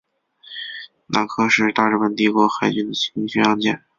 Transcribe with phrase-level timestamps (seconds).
[1.05, 3.83] 那珂是大日本帝国海军的轻巡洋舰。